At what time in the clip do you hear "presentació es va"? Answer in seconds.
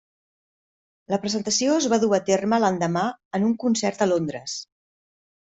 1.25-1.99